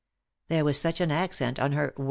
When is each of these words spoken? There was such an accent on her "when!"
There 0.47 0.65
was 0.65 0.79
such 0.81 0.99
an 0.99 1.11
accent 1.11 1.59
on 1.59 1.73
her 1.73 1.93
"when!" 1.95 1.99